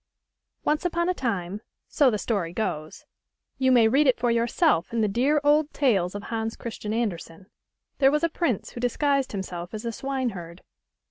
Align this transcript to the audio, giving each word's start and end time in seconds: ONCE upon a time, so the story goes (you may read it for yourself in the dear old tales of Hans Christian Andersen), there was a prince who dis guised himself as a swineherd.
ONCE 0.65 0.83
upon 0.83 1.09
a 1.09 1.13
time, 1.13 1.61
so 1.87 2.09
the 2.09 2.17
story 2.17 2.53
goes 2.53 3.05
(you 3.59 3.71
may 3.71 3.87
read 3.87 4.07
it 4.07 4.19
for 4.19 4.31
yourself 4.31 4.91
in 4.91 5.01
the 5.01 5.07
dear 5.07 5.39
old 5.43 5.71
tales 5.75 6.15
of 6.15 6.23
Hans 6.23 6.55
Christian 6.55 6.91
Andersen), 6.91 7.51
there 7.99 8.09
was 8.09 8.23
a 8.23 8.27
prince 8.29 8.71
who 8.71 8.79
dis 8.79 8.97
guised 8.97 9.31
himself 9.31 9.75
as 9.75 9.85
a 9.85 9.91
swineherd. 9.91 10.63